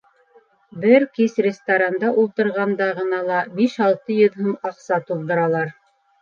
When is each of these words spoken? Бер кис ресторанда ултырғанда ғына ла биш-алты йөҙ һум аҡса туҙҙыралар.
Бер 0.85 1.03
кис 1.17 1.35
ресторанда 1.45 2.09
ултырғанда 2.21 2.87
ғына 3.01 3.21
ла 3.29 3.43
биш-алты 3.61 4.17
йөҙ 4.23 4.41
һум 4.41 4.57
аҡса 4.71 5.01
туҙҙыралар. 5.13 5.77